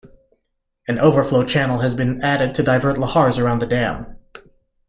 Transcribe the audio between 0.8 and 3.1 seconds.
An overflow channel has been added to divert